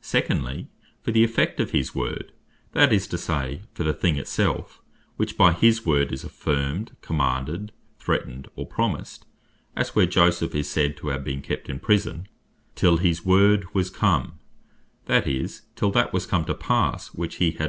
Secondly, 0.00 0.66
For 1.02 1.10
The 1.10 1.24
Effect 1.24 1.60
Of 1.60 1.72
His 1.72 1.94
Word 1.94 2.32
Secondly, 2.32 2.32
for 2.32 2.32
the 2.40 2.54
effect 2.54 2.72
of 2.72 2.72
his 2.72 2.72
Word; 2.72 2.72
that 2.88 2.92
is 2.94 3.06
to 3.08 3.18
say, 3.18 3.60
for 3.74 3.82
the 3.84 3.92
thing 3.92 4.16
it 4.16 4.26
self, 4.26 4.80
which 5.18 5.36
by 5.36 5.52
his 5.52 5.84
Word 5.84 6.10
is 6.10 6.24
Affirmed, 6.24 6.96
Commanded, 7.02 7.72
Threatned, 7.98 8.48
or 8.56 8.64
Promised; 8.66 9.26
as 9.76 9.88
(Psalm 9.88 9.92
105.19.) 9.92 9.96
where 9.96 10.06
Joseph 10.06 10.54
is 10.54 10.70
said 10.70 10.96
to 10.96 11.08
have 11.08 11.22
been 11.22 11.42
kept 11.42 11.68
in 11.68 11.80
prison, 11.80 12.28
"till 12.74 12.96
his 12.96 13.26
Word 13.26 13.74
was 13.74 13.90
come;" 13.90 14.38
that 15.04 15.26
is, 15.28 15.64
till 15.76 15.90
that 15.90 16.14
was 16.14 16.24
come 16.24 16.46
to 16.46 16.54
passe 16.54 17.08
which 17.12 17.34
he 17.34 17.48
had 17.50 17.52
(Gen. 17.52 17.58
40. 17.58 17.62